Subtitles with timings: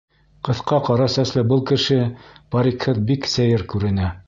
[0.47, 1.99] Ҡыҫҡа ҡара сәсле был кеше
[2.57, 4.13] парикһыҙ бик сәйер күренә.